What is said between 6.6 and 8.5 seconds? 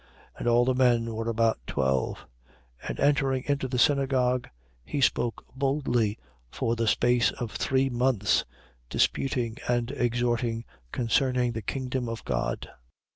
the space of three months,